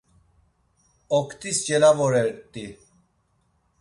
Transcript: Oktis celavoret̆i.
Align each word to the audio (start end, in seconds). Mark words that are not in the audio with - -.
Oktis 1.19 1.57
celavoret̆i. 1.67 2.65